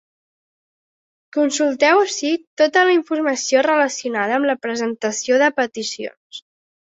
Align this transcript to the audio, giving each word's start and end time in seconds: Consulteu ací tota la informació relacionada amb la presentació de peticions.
Consulteu 1.35 2.01
ací 2.05 2.31
tota 2.61 2.85
la 2.89 2.95
informació 2.95 3.63
relacionada 3.67 4.37
amb 4.39 4.49
la 4.53 4.55
presentació 4.65 5.37
de 5.43 5.51
peticions. 5.61 6.43